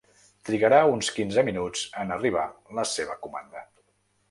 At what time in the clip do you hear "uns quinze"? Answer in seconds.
0.93-1.43